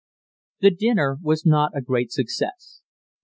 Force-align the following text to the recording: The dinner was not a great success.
The 0.61 0.71
dinner 0.71 1.19
was 1.21 1.45
not 1.45 1.77
a 1.77 1.81
great 1.81 2.11
success. 2.11 2.81